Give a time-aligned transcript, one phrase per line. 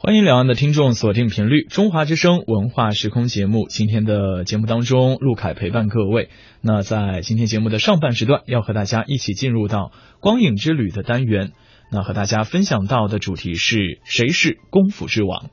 [0.00, 3.66] 欢迎两岸的听众锁定频率中华之声文化时空节目。
[3.68, 6.30] 今天的节目当中，陆凯陪伴各位。
[6.60, 9.90] 那在今天节目的上半时段，要和大家一起进入到
[10.20, 11.50] 光影之旅的单元。
[11.90, 15.50] 那和大家分享到的主题是谁是功夫之王？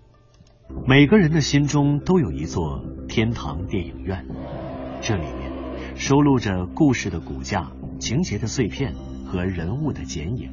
[0.88, 4.28] 每个人的心中都有一座天堂电影院，
[5.02, 5.52] 这里面
[5.96, 8.94] 收录着故事的骨架、情节的碎片
[9.26, 10.52] 和人物的剪影。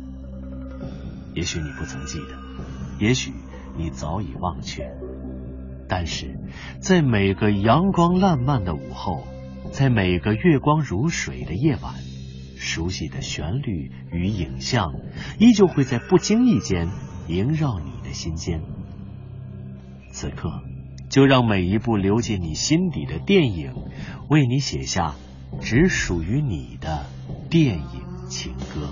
[1.35, 2.39] 也许你不曾记得，
[2.99, 3.33] 也许。
[3.77, 4.93] 你早已忘却，
[5.89, 6.39] 但是
[6.81, 9.25] 在每个阳光烂漫的午后，
[9.71, 11.95] 在每个月光如水的夜晚，
[12.57, 14.93] 熟悉的旋律与影像
[15.39, 16.89] 依旧会在不经意间
[17.29, 18.63] 萦绕你的心间。
[20.11, 20.63] 此刻，
[21.09, 23.73] 就让每一部流进你心底的电影，
[24.29, 25.15] 为你写下
[25.61, 27.07] 只属于你的
[27.49, 28.91] 电影情歌。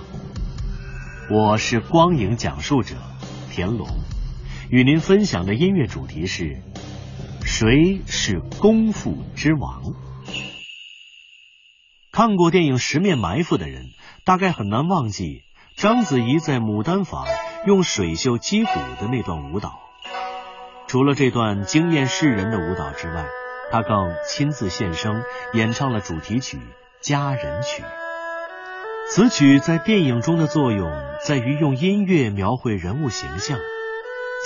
[1.30, 2.96] 我是光影讲述者
[3.50, 3.86] 田龙。
[4.70, 6.62] 与您分享的音乐主题是：
[7.44, 9.82] 谁是功夫之王？
[12.12, 13.86] 看过电影《十面埋伏》的人，
[14.24, 15.42] 大概很难忘记
[15.74, 17.26] 章子怡在牡丹坊
[17.66, 19.80] 用水袖击鼓的那段舞蹈。
[20.86, 23.26] 除了这段惊艳世人的舞蹈之外，
[23.72, 26.58] 她更亲自献声演唱了主题曲
[27.00, 27.82] 《佳人曲》。
[29.08, 30.88] 此曲在电影中的作用
[31.26, 33.58] 在于用音乐描绘人物形象。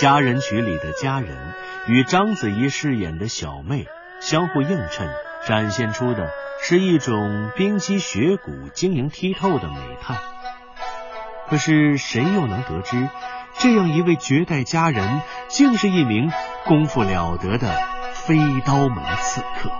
[0.01, 1.55] 佳人曲里的佳人
[1.87, 3.87] 与章子怡饰演的小妹
[4.21, 5.09] 相互映衬，
[5.47, 10.17] 展现出的是一种冰肌雪骨、晶莹剔透的美态。
[11.49, 13.09] 可是谁又能得知，
[13.59, 16.33] 这样一位绝代佳人，竟是一名
[16.65, 17.81] 功夫了得的
[18.15, 18.37] 飞
[18.67, 19.71] 刀门刺客？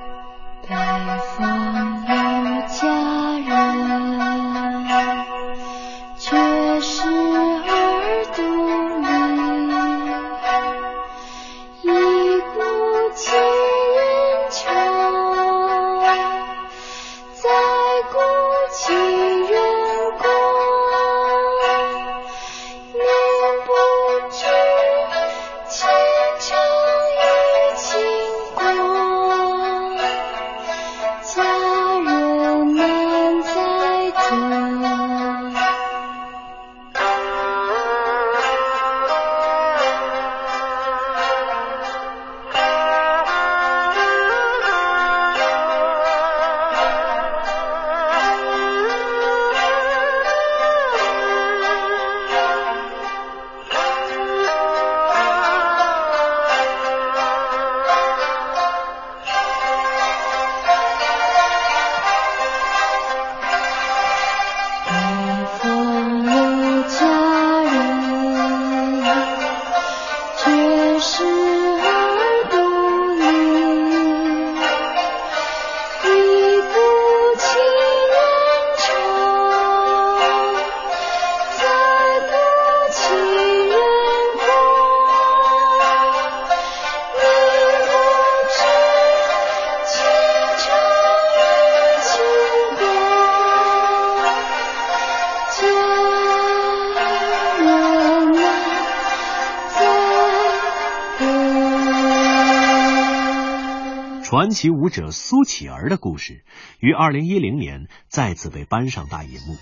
[104.55, 106.45] 传奇舞者苏乞儿的故事
[106.79, 109.57] 于二零一零年再次被搬上大银幕，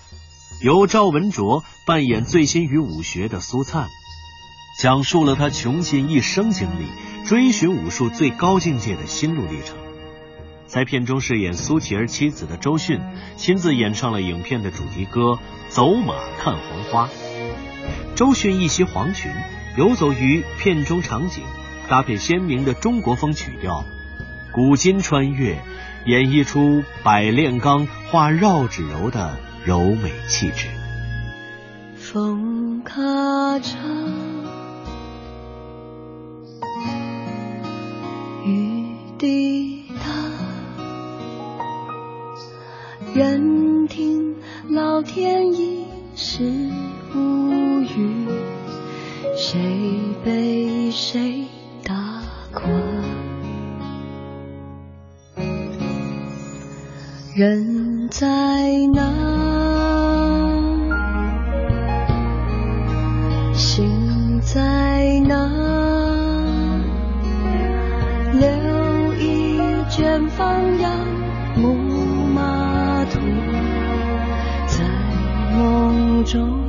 [0.61, 3.87] 由赵文卓扮演醉心于武学的苏灿，
[4.79, 6.85] 讲述了他穷尽一生精力
[7.25, 9.75] 追寻武术最高境界的心路历程。
[10.67, 13.01] 在片中饰演苏乞儿妻子的周迅
[13.35, 15.21] 亲自演唱了影片的主题歌
[15.69, 17.07] 《走马看黄花》。
[18.13, 19.31] 周迅一袭黄裙，
[19.75, 21.43] 游走于片中场景，
[21.89, 23.83] 搭配鲜明的中国风曲调。
[24.53, 25.57] 古今穿越，
[26.05, 30.67] 演绎出百炼钢化绕指柔的柔美气质。
[31.97, 33.01] 风咔
[33.57, 33.73] 嚓，
[38.45, 40.05] 雨滴答，
[43.15, 43.52] 人
[57.35, 58.27] 人在
[58.93, 59.01] 哪，
[63.55, 65.49] 心在哪？
[68.33, 69.57] 留一
[69.89, 70.91] 卷放羊
[71.57, 71.73] 牧
[72.35, 73.19] 马图，
[74.67, 74.83] 在
[75.57, 76.62] 梦中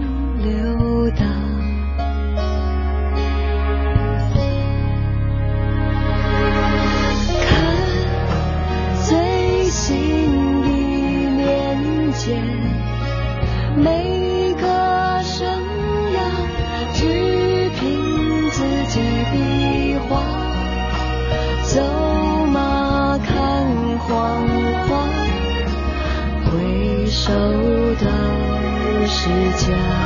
[29.24, 30.03] 是假。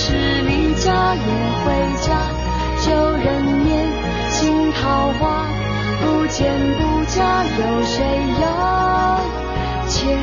[0.00, 1.20] 是离家也
[1.64, 1.66] 回
[2.06, 2.30] 家。
[2.86, 3.84] 旧人面，
[4.30, 5.44] 新桃花，
[6.00, 8.06] 不见不嫁，有谁
[8.40, 9.20] 要？
[9.88, 10.16] 牵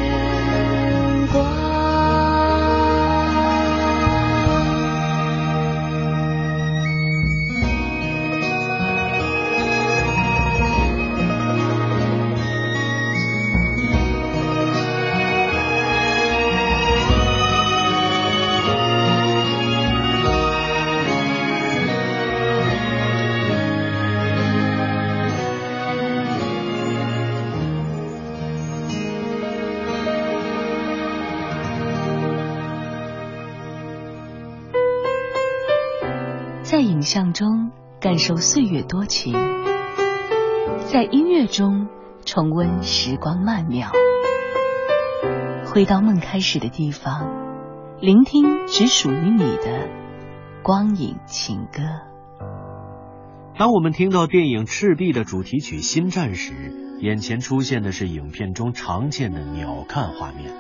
[38.05, 39.33] 感受岁月多情，
[40.93, 41.88] 在音乐中
[42.24, 43.89] 重温时光曼妙，
[45.65, 47.27] 回到梦开始的地方，
[48.00, 49.89] 聆听只属于你的
[50.62, 51.81] 光影情歌。
[53.57, 56.53] 当我们听到电影《赤壁》的主题曲《新战》时，
[57.01, 60.53] 眼前出现的是影片中常见的鸟瞰画面，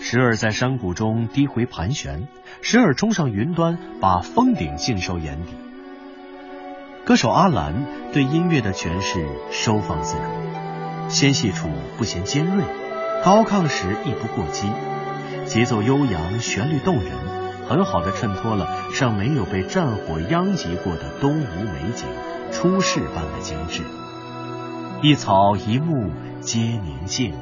[0.00, 2.26] 时而在山谷中低回盘旋，
[2.62, 5.52] 时而冲上云端，把峰顶尽收眼底。
[7.04, 7.84] 歌手阿兰
[8.14, 11.68] 对音乐的诠释收放自如，纤细处
[11.98, 12.64] 不嫌尖锐，
[13.22, 14.70] 高亢时亦不过激，
[15.44, 17.12] 节奏悠扬，旋律动人，
[17.68, 22.08] 很好的衬托了尚没有被战火殃及过的东吴美景，
[22.50, 23.82] 出世般的精致。
[25.02, 27.34] 一草一木皆宁静，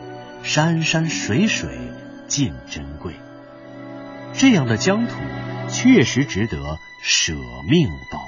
[0.42, 1.78] 山山水水
[2.26, 3.14] 尽珍贵。
[4.32, 5.14] 这样的疆土
[5.68, 6.56] 确实值得
[7.00, 7.34] 舍
[7.68, 8.18] 命保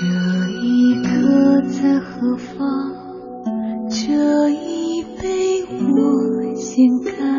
[0.00, 0.06] 这
[0.48, 2.90] 一刻在何方
[3.90, 7.29] 这一杯我先干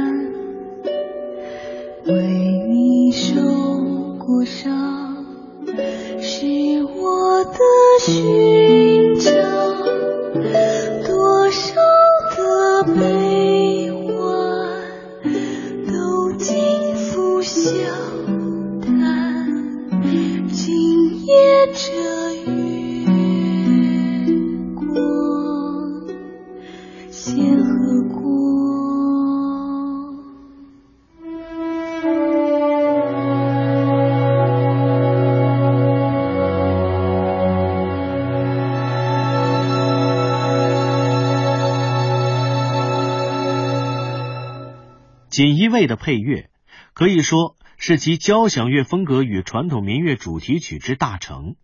[45.42, 46.52] 锦衣卫的配乐
[46.94, 51.56] 可以说是集交响乐风格与传统民乐主题曲之大成。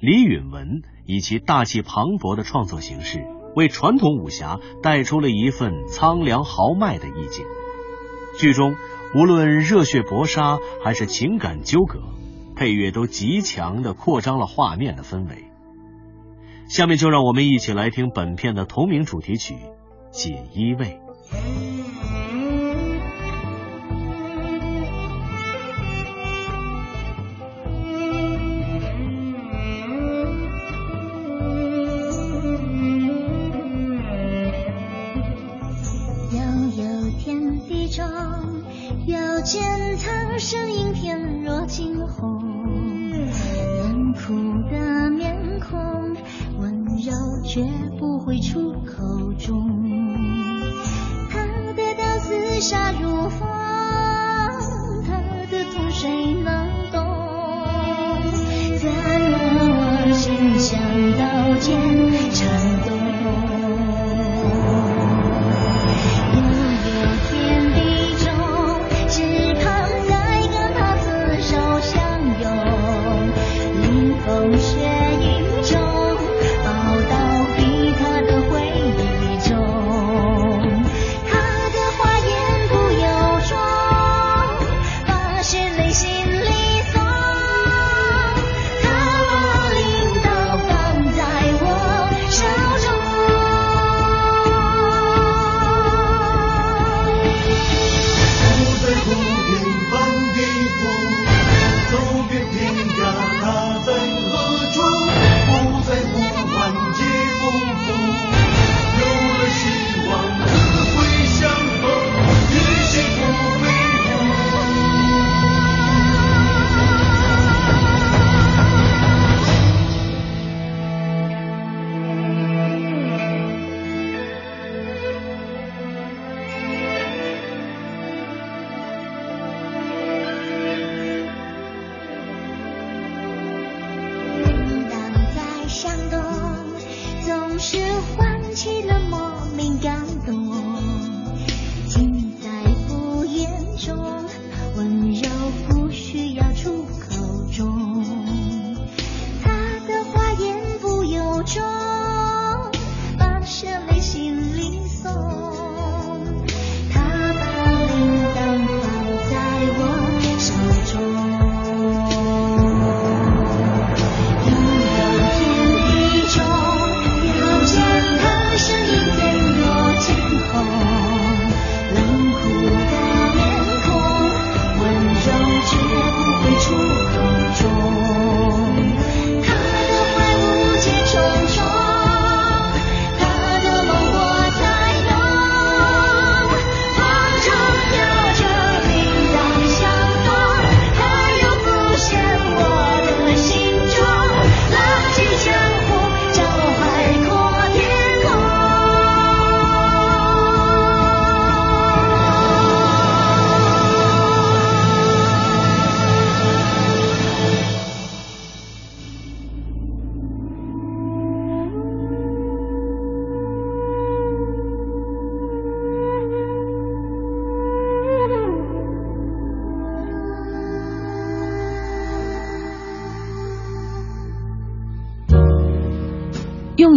[0.00, 3.24] 李允文以其大气磅礴的创作形式，
[3.54, 7.46] 为传统武侠带出了一份苍凉豪迈的意境。
[8.36, 8.74] 剧中
[9.14, 12.00] 无论热血搏杀还是情感纠葛，
[12.56, 15.44] 配乐都极强的扩张了画面的氛围。
[16.68, 19.54] 下面就让我们一起来听本片的同名主题曲
[20.10, 20.98] 《锦衣卫》。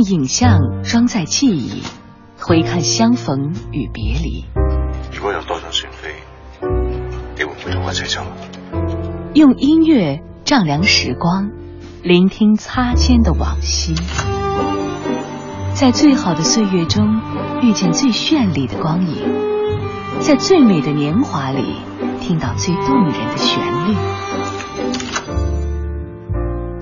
[0.07, 1.81] 影像装载记忆，
[2.37, 4.45] 回看相逢与别离。
[5.11, 6.13] 如果有多條船飛，
[7.35, 8.21] 你会不会同我一齊走？
[9.33, 11.49] 用音乐丈量时光，
[12.03, 13.95] 聆听擦肩的往昔。
[15.73, 17.19] 在最好的岁月中，
[17.63, 19.15] 遇见最绚丽的光影；
[20.19, 21.77] 在最美的年华里
[22.21, 23.95] 听到最动人的旋律。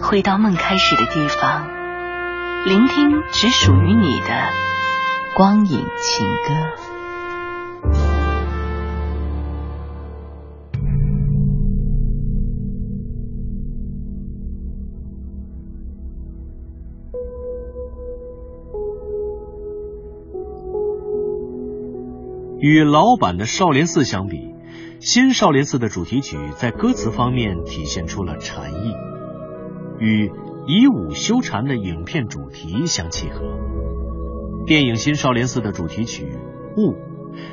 [0.02, 1.83] 回到梦开始的地方。
[2.66, 4.28] 聆听只属于你的
[5.36, 6.54] 光影情歌。
[22.62, 24.38] 与老版的《少林寺》相比，
[25.02, 28.94] 新《少林寺》的主题曲在歌词方面体现出了禅意，
[30.00, 30.32] 与。
[30.66, 33.42] 以武修禅的影片主题相契合。
[34.66, 36.38] 电影《新少林寺》的主题曲
[36.82, 36.94] 《悟》，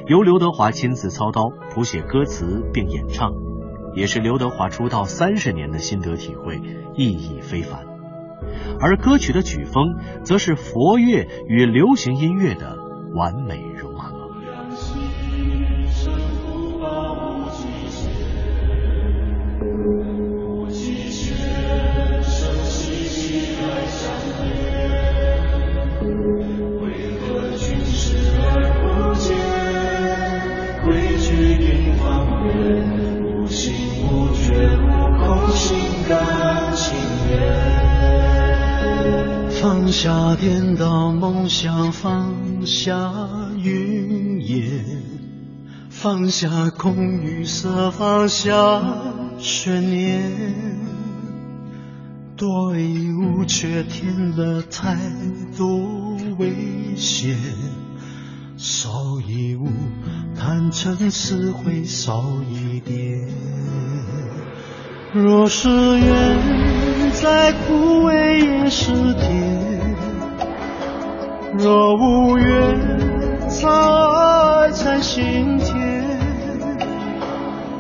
[0.07, 3.33] 由刘德华亲自操刀谱写歌词并演唱，
[3.97, 6.61] 也是刘德华出道三十年的心得体会，
[6.95, 7.85] 意义非凡。
[8.81, 12.79] 而歌曲的曲风，则是佛乐与流行音乐的
[13.15, 13.61] 完美
[41.63, 43.13] 想，放下
[43.63, 44.83] 云烟，
[45.91, 48.83] 放下空与色，放下
[49.39, 50.23] 悬念。
[52.35, 54.97] 多一物却添了太
[55.59, 56.55] 多危
[56.97, 57.37] 险，
[58.57, 58.89] 少
[59.29, 59.69] 一物
[60.35, 63.29] 坦诚是会少一点。
[65.13, 69.80] 若是缘再枯萎也是甜，
[71.59, 76.01] 若无缘藏在心田。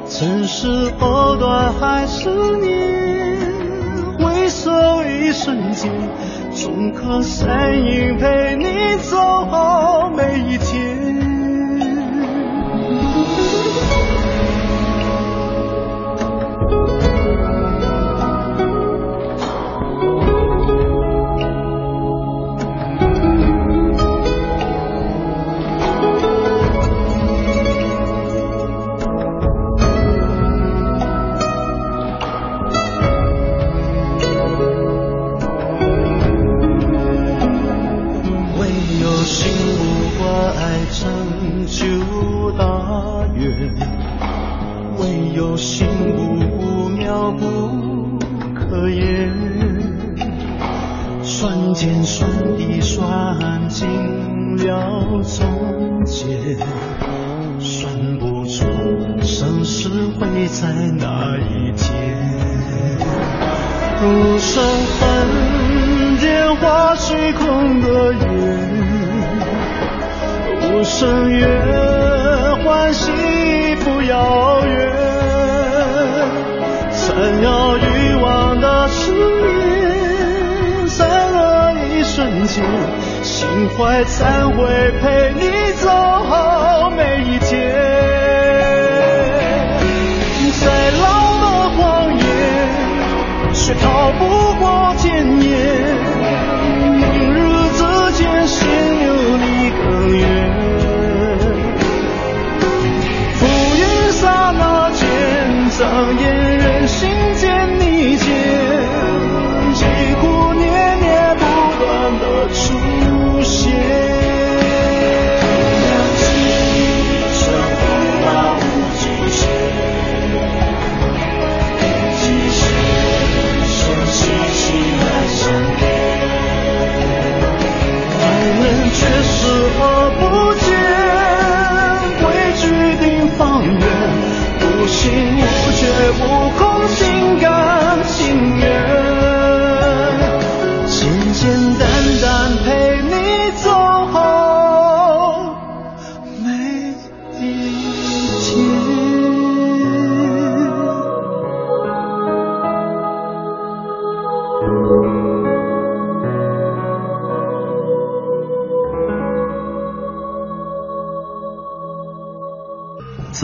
[0.08, 2.28] 尘世藕断还丝
[2.58, 4.70] 连，回首
[5.04, 5.90] 一瞬間，
[6.52, 7.48] 總可身
[7.86, 10.89] 影陪你走每一天。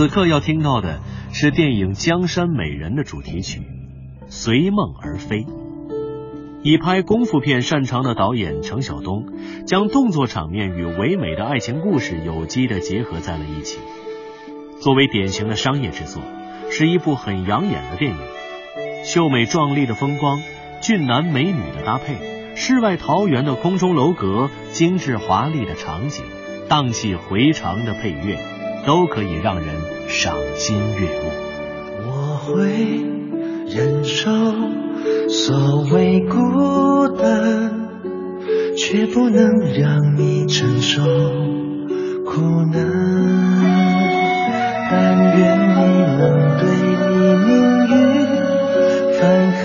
[0.07, 1.01] 此刻要听到的
[1.33, 3.59] 是电影《江山美人》的主题曲
[4.29, 5.39] 《随梦而飞》。
[6.63, 9.27] 以拍功夫片擅长的导演程晓东，
[9.67, 13.81] 将动作场面与唯美的爱情故事有机的结合在了一起。
[14.81, 16.23] 作为典型的商业制作，
[16.71, 18.19] 是一部很养眼的电影。
[19.03, 20.41] 秀美壮丽的风光，
[20.81, 26.25] 俊男美女的搭配，世外桃源的空中楼阁，精致华丽的场景，
[26.69, 28.39] 荡气回肠的配乐，
[28.87, 29.67] 都可以让人
[30.09, 31.31] 赏心悦目。
[32.07, 32.55] 我会
[33.69, 34.31] 忍受
[35.29, 37.91] 所谓孤单，
[38.77, 39.45] 却不能
[39.79, 41.03] 让你承受
[42.25, 42.41] 苦
[42.73, 42.77] 难。
[44.89, 45.81] 但愿你
[46.17, 46.23] 能
[46.61, 47.49] 对你命
[47.91, 47.95] 运
[49.19, 49.21] 反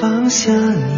[0.00, 0.95] 放下你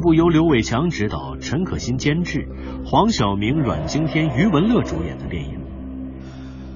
[0.00, 2.48] 部由刘伟强执导、陈可辛监制、
[2.84, 5.60] 黄晓明、阮经天、余文乐主演的电影。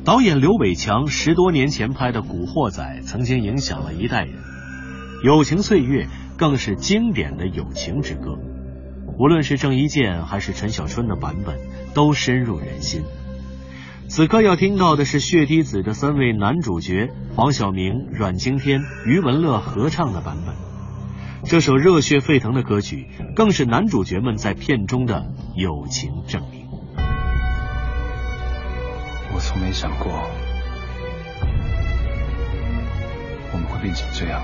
[0.04, 4.34] 导演刘伟强十多年前拍的《古惑仔》曾经影响了一代人，
[5.24, 6.04] 《友情岁月》
[6.36, 8.38] 更是经典的友情之歌。
[9.18, 11.56] 无论是郑伊健还是陈小春的版本，
[11.94, 13.02] 都深入人心。
[14.08, 20.73] 此刻要听到的是血滴子的三位男主角黄晓明、阮经天、余文乐合唱的版本。
[21.46, 26.66] 这首热血沸腾的歌曲，更是男主角们在片中的友情证明。
[29.32, 30.10] 我从没想过
[33.52, 34.42] 我们会变成这样。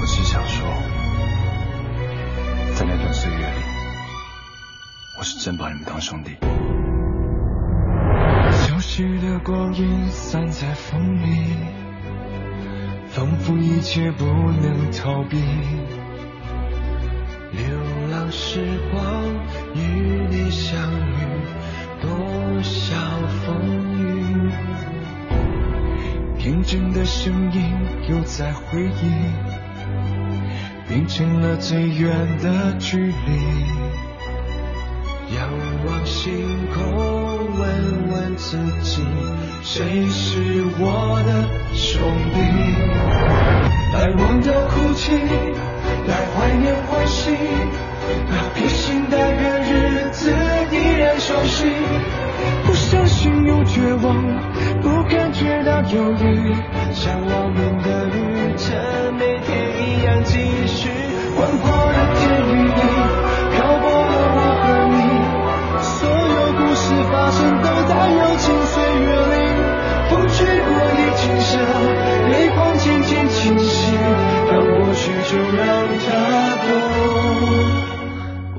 [0.00, 0.66] 我只想说，
[2.74, 3.60] 在那段岁月里，
[5.18, 6.36] 我是真把你们当兄弟。
[8.52, 11.56] 消失的光阴散在风里，
[13.12, 15.36] 仿佛一切不能逃避。
[17.52, 17.62] 流
[18.10, 19.02] 浪时光
[19.74, 19.80] 与
[20.30, 21.16] 你相遇，
[22.00, 22.94] 多少
[23.44, 23.48] 风
[23.98, 24.50] 雨。
[26.38, 27.74] 天真的声音
[28.08, 29.60] 又在回忆。
[30.88, 32.10] 变成了最远
[32.42, 34.09] 的距离。
[35.32, 35.48] 仰
[35.86, 36.82] 望星空，
[37.56, 39.06] 问问自己，
[39.62, 42.02] 谁是我的兄
[42.34, 42.36] 弟？
[43.94, 45.12] 来忘掉哭泣，
[46.08, 47.30] 来怀念欢喜，
[48.28, 50.32] 那披星戴月日子
[50.72, 51.66] 依然熟悉。
[52.64, 54.16] 不相信有绝望，
[54.82, 56.54] 不感觉到忧郁，
[56.92, 60.88] 像我们的旅程每天一样继续。
[61.36, 62.19] 宽阔的
[67.30, 69.34] 全都在柔情岁月里。
[70.10, 71.50] 风吹过你景象，
[72.30, 73.94] 泪光渐渐清晰，
[74.50, 75.62] 让过去就让
[76.04, 76.06] 它
[76.66, 76.68] 都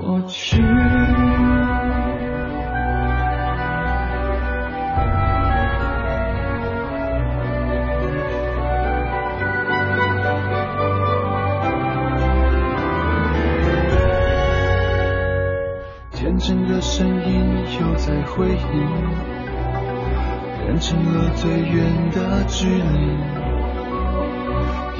[0.01, 0.63] 过去。
[16.67, 18.55] 的声音又在回忆，
[20.65, 23.17] 变成了最远的距离。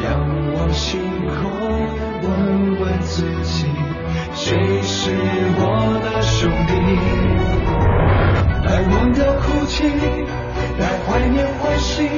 [0.04, 0.10] 仰
[0.56, 1.52] 望星空，
[2.24, 2.30] 问
[2.80, 3.68] 问自己，
[4.34, 5.12] 谁是
[5.58, 5.64] 我
[6.04, 6.72] 的兄弟？
[8.66, 9.84] 来忘掉哭泣，
[10.80, 12.10] 来怀念欢喜，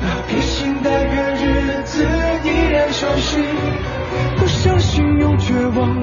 [0.00, 2.04] 那披星戴月日子
[2.44, 3.42] 依然熟悉。
[4.36, 5.96] 不相信用绝望，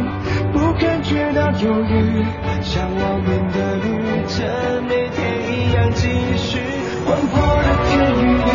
[0.52, 2.24] 不感觉到忧郁。
[2.62, 3.90] 像我们的旅
[4.30, 4.38] 程，
[4.86, 5.18] 每天
[5.50, 6.06] 一样继
[6.38, 6.62] 续。
[7.04, 7.34] 广阔
[7.66, 8.48] 的天与地，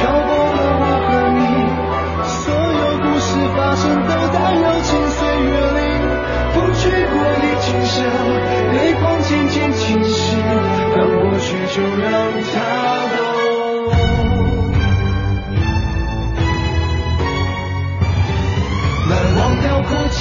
[0.00, 1.44] 漂泊了我和你。
[2.24, 5.78] 所有故事发生都在友情岁月里。
[6.54, 8.00] 风吹过你景象，
[8.72, 10.40] 泪光渐渐清晰。
[10.96, 12.08] 让过去就让
[12.48, 12.56] 它
[13.12, 13.14] 都。
[19.10, 20.18] 来忘掉哭泣，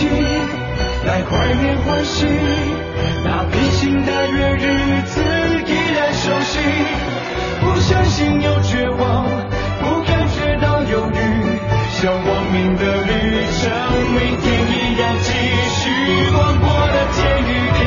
[1.06, 2.26] 来怀念欢喜。
[3.24, 5.22] 那披星戴月日子
[5.68, 6.60] 依然熟悉，
[7.62, 9.26] 不相信有绝望，
[9.80, 11.18] 不感觉到忧郁，
[11.92, 13.12] 像亡命的旅
[13.60, 13.72] 程，
[14.14, 15.28] 每天一样继
[15.70, 15.82] 续。
[16.32, 17.80] 广阔的天与地，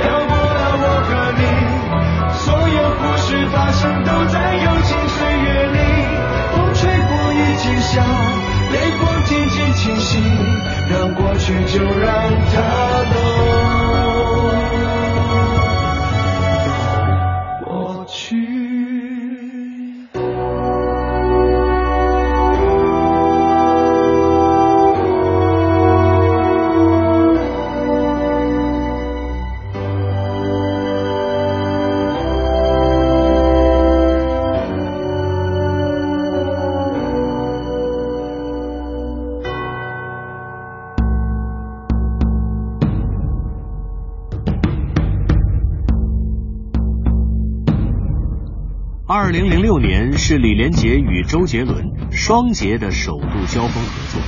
[0.00, 1.42] 漂泊了我和你，
[2.38, 5.78] 所有故事发生都在友情岁月里。
[6.54, 8.02] 风吹过已经笑，
[8.72, 10.20] 泪光渐渐清晰，
[10.92, 13.51] 让过去就让它都。
[50.24, 54.22] 是李连杰与周杰伦双杰的首度交锋合作。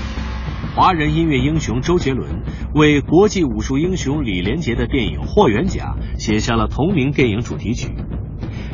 [0.75, 2.43] 华人音乐英雄周杰伦
[2.75, 7.95] 为国际武术英雄李连杰的电影《霍元甲》写下了同名电影主题曲。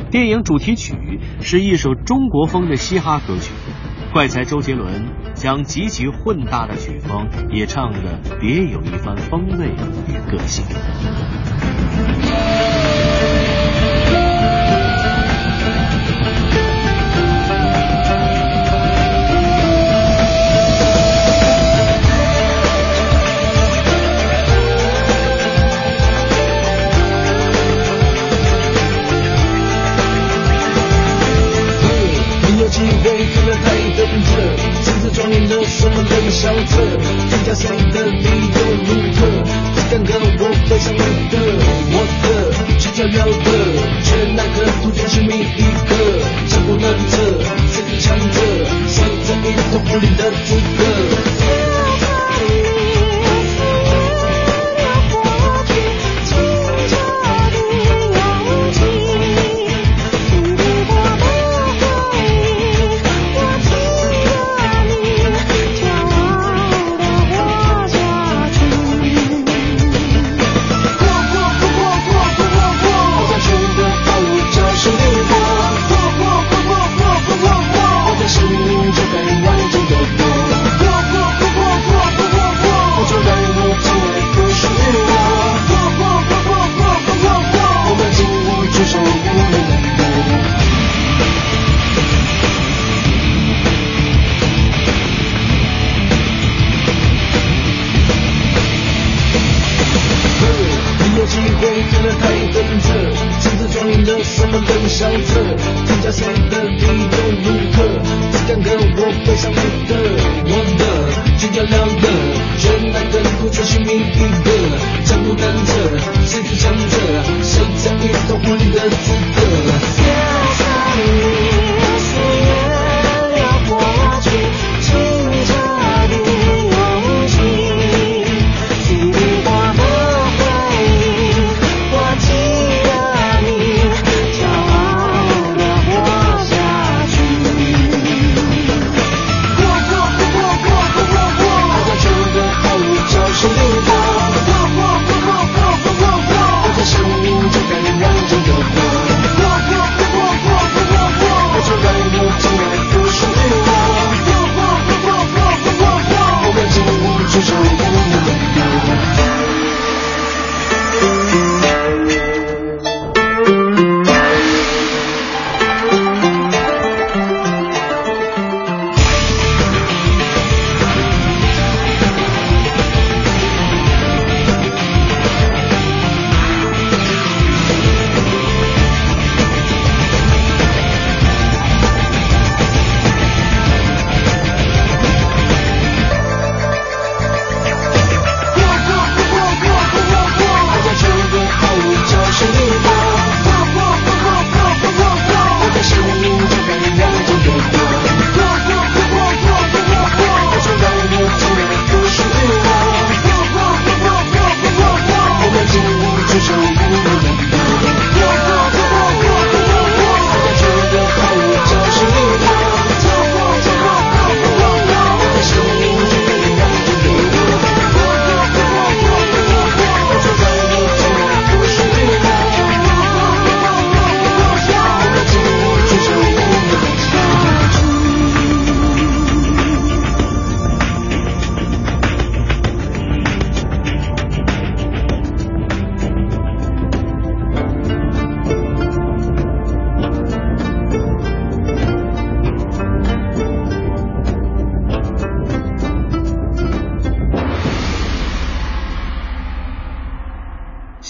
[0.09, 3.53] 电影主题曲是一首中国风的嘻哈歌曲，
[4.11, 5.05] 怪才周杰伦
[5.35, 9.67] 将极其混搭的曲风也唱得别有一番风味
[10.07, 10.65] 与个性。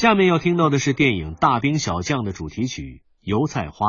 [0.02, 3.86] 下面要听到的是电影《大兵小将》的主题曲《油菜花》。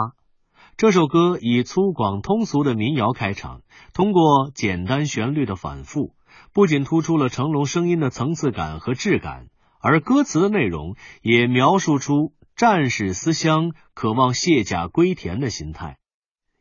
[0.77, 3.63] 这首歌以粗犷通俗的民谣开场，
[3.95, 6.15] 通过简单旋律的反复，
[6.53, 9.47] 不仅突出了成龙声音的层次感和质感，
[9.81, 15.97] 而歌词的内容也描述出战士思乡、渴望卸甲归田的心态，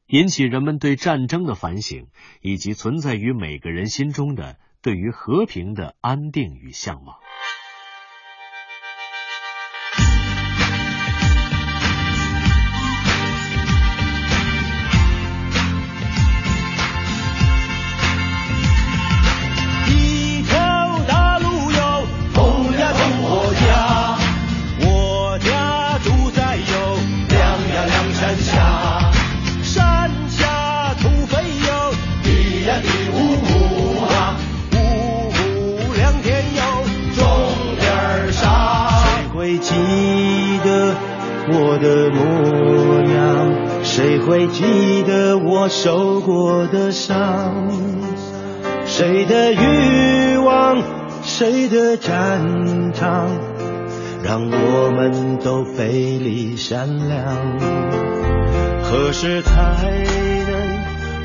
[0.08, 2.08] 引起人们对战争的反省，
[2.40, 7.18] 以及存在于每个人心中的对于和平的安定与向往。
[41.82, 43.52] 的模样？
[43.84, 47.68] 谁会记得我受过的伤？
[48.86, 50.82] 谁的欲望，
[51.24, 53.28] 谁的战场，
[54.24, 57.18] 让我们都背离善良。
[58.84, 60.52] 何时才能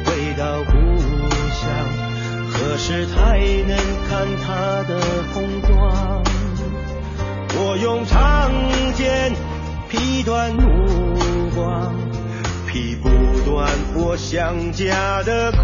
[0.04, 0.72] 回到故
[1.50, 1.68] 乡？
[2.50, 3.38] 何时才
[3.68, 3.76] 能
[4.08, 4.98] 看他的
[5.34, 6.22] 红妆？
[7.58, 8.50] 我用长
[8.94, 9.32] 剑
[9.88, 11.16] 劈断目
[11.54, 11.94] 光，
[12.66, 13.08] 劈不
[13.48, 15.62] 断我想家的狂。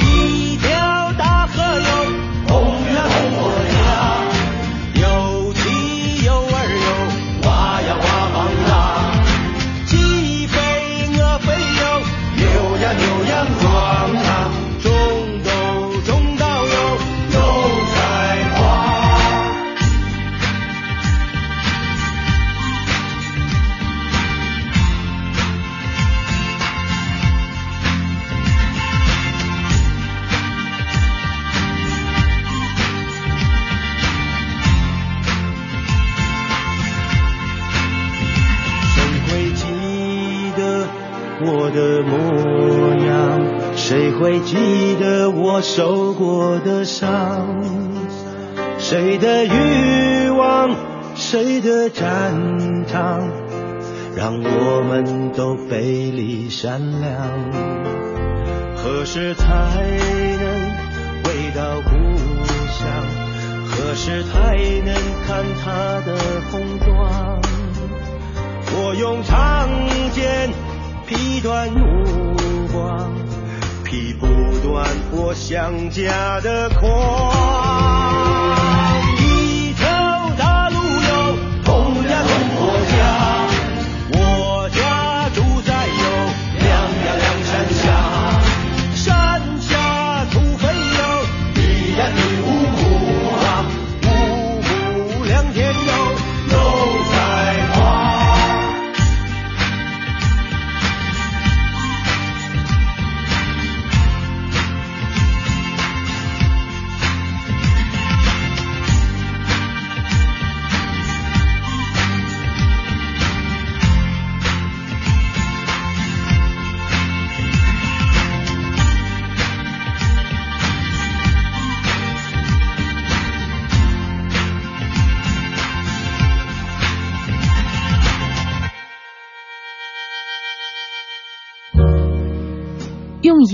[0.00, 1.88] 一条大河哟，
[2.48, 2.54] 红
[2.92, 3.08] 呀
[3.40, 3.55] 红。
[41.76, 42.16] 的模
[43.04, 47.62] 样，谁会记得我受过的伤，
[48.78, 50.74] 谁的欲望，
[51.14, 52.32] 谁的战
[52.86, 53.28] 场，
[54.16, 57.12] 让我们都背离善良。
[58.74, 60.46] 何时才能
[61.24, 61.90] 回到故
[62.72, 62.88] 乡？
[63.68, 64.94] 何时才能
[65.26, 66.16] 看他的
[66.50, 67.38] 红妆？
[68.78, 69.68] 我用长
[71.06, 72.34] 劈断目
[72.72, 73.12] 光。
[73.84, 74.26] 劈不
[74.66, 77.85] 断我想家的狂。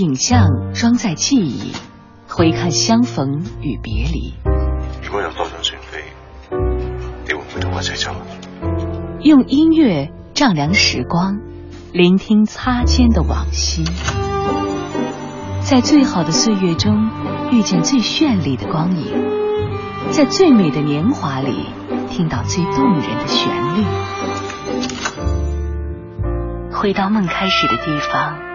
[0.03, 1.71] 影像装载记忆，
[2.27, 4.33] 回看相逢与别离。
[5.01, 6.03] 如果有多张船飞，
[7.25, 8.11] 你会不会同我一齐走？
[9.21, 11.39] 用音乐丈量时光，
[11.93, 13.85] 聆听擦肩的往昔，
[15.61, 17.09] 在最好的岁月中
[17.53, 19.05] 遇见最绚丽的光影，
[20.11, 21.67] 在最美的年华里
[22.09, 23.85] 听到最动人的旋律，
[26.73, 28.52] 回到梦开始的地方。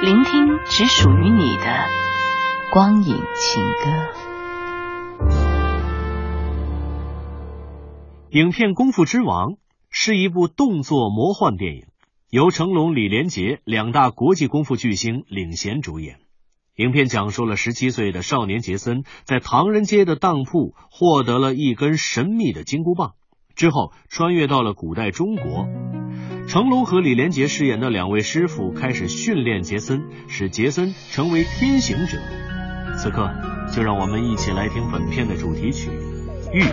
[0.00, 1.64] 聆听只属于你的
[2.72, 3.90] 光影情歌。
[8.30, 9.54] 影片《功夫之王》
[9.90, 11.86] 是一部动作魔幻电影，
[12.30, 16.20] 由成龙、李连杰两大国际功夫巨星领衔主演。
[16.76, 23.14] 影片讲述了十七岁的少年杰森在唐人街的当铺获得了一根神秘的金箍棒，
[23.56, 25.66] 之后穿越到了古代中国。
[26.48, 32.16] 成龙和李连杰饰演的两位师傅开始训练杰森，使杰森成为天行者。
[32.96, 33.30] 此刻，
[33.70, 35.90] 就让我们一起来听本片的主题曲
[36.54, 36.70] 《预感》。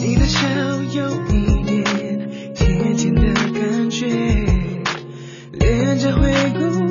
[0.00, 0.48] 你的笑
[0.94, 4.06] 有一点甜甜的感觉，
[5.52, 6.81] 连着回顾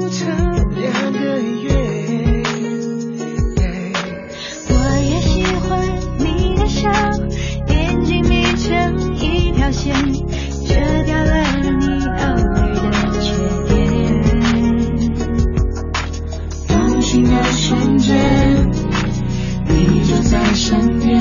[19.68, 21.20] 你就在身边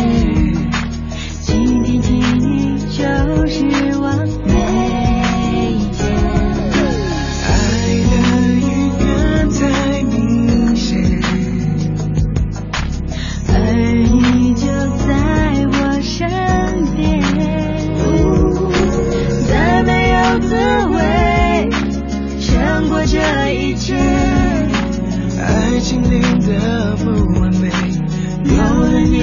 [1.42, 3.02] 今天今你就
[3.46, 4.52] 是完美
[5.92, 5.98] 天
[7.46, 7.50] 爱
[8.08, 8.12] 的
[8.56, 8.68] 预
[8.98, 9.58] 感才
[10.02, 10.88] 明显
[13.48, 13.54] 而
[13.92, 14.66] 你就
[15.06, 15.08] 在
[15.72, 16.18] 我身
[16.96, 17.00] 边。
[19.48, 20.54] 再没有滋
[20.94, 20.98] 味
[22.40, 24.09] 想过这一切。
[25.80, 27.70] 心灵的不完美。
[28.44, 29.22] 有了你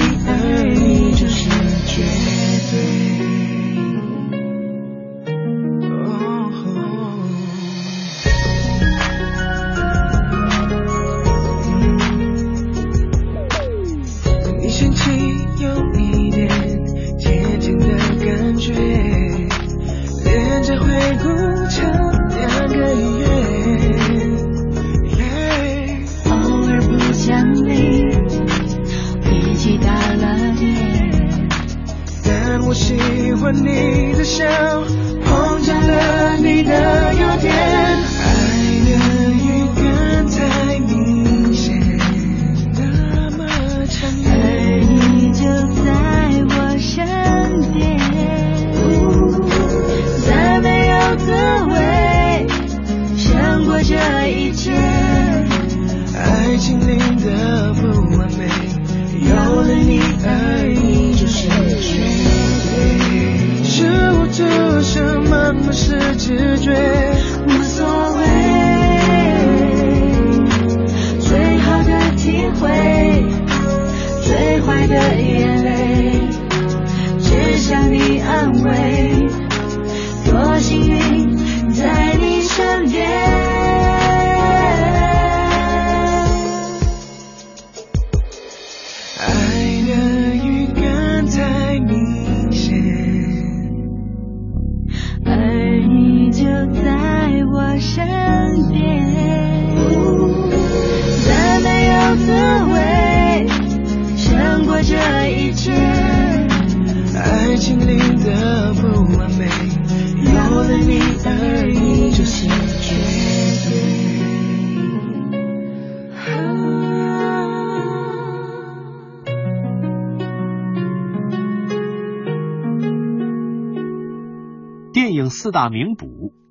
[125.47, 126.05] 四大名捕》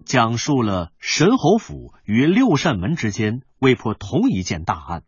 [0.07, 5.03] 讲述了神侯府与六扇门之间为破同一件大案。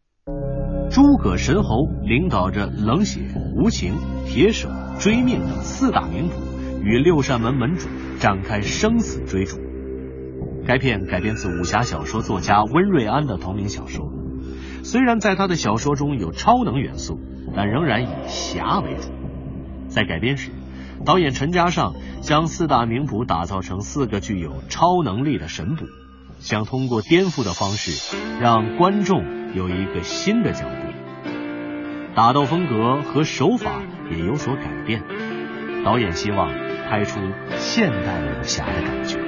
[0.91, 3.21] 诸葛神侯领导着冷血、
[3.57, 3.95] 无情、
[4.27, 4.69] 铁手、
[4.99, 6.35] 追命等四大名捕，
[6.83, 9.57] 与六扇门门主展开生死追逐。
[10.67, 14.13] 该片改编自武侠小说作家温瑞安的同名小说。
[14.83, 17.19] 虽然在他的小说中有超能元素，
[17.57, 19.09] 但仍然以侠为主。
[19.89, 20.51] 在改编时，
[21.05, 25.87] 导演陈嘉上将四大名捕打造成四个具有超能力的神捕，
[26.39, 29.25] 想通过颠覆的方式，让观众
[29.55, 30.77] 有一个新的角度。
[32.15, 33.81] 打斗风格和手法
[34.11, 35.03] 也有所改变，
[35.85, 36.51] 导演希望
[36.91, 37.21] 拍出
[37.57, 39.19] 现代武侠的感觉。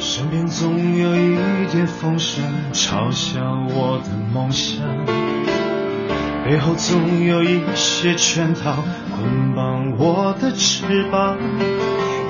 [0.00, 1.36] 身边总有一
[1.70, 4.84] 点风声嘲笑我的梦想，
[6.44, 8.82] 背后总有一些圈套
[9.18, 11.36] 捆绑我的翅膀。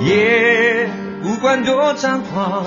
[0.04, 0.88] 夜
[1.22, 2.64] 不管多张狂，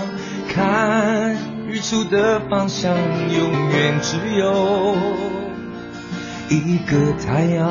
[0.53, 1.35] 看
[1.67, 4.95] 日出的方向永远只有
[6.49, 7.65] 一个太阳。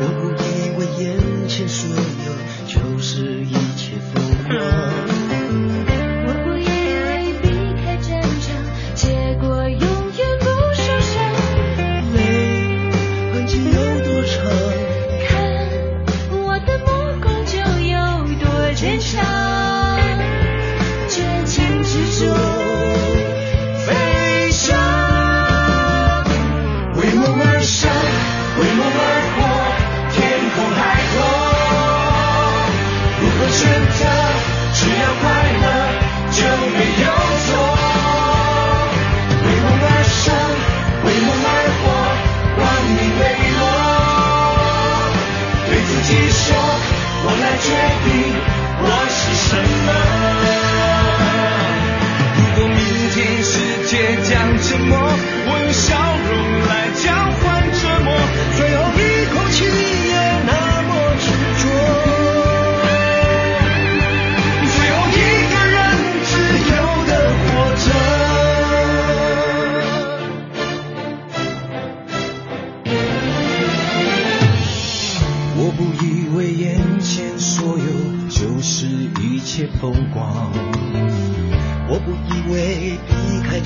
[0.00, 2.02] 我不以为眼前所有
[2.66, 5.23] 就是一切风光。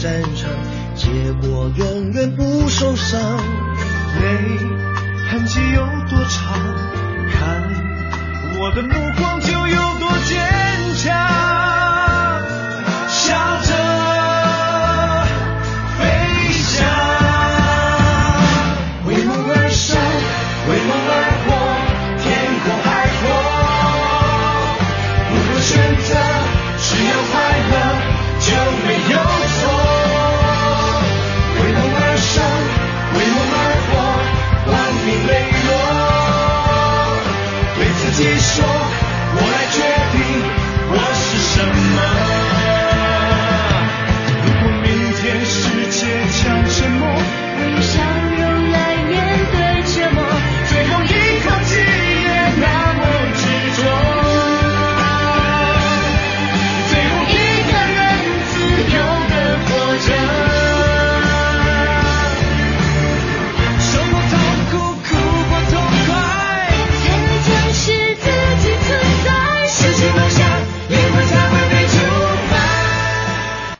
[0.09, 0.51] 战场，
[0.95, 3.21] 结果永远不受伤。
[3.21, 4.57] 泪
[5.29, 6.59] 痕迹有多长？
[7.31, 7.63] 看
[8.59, 8.89] 我的目